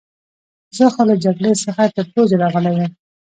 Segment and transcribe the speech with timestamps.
[0.77, 2.91] زه خو له جګړې څخه تر پوزې راغلی یم.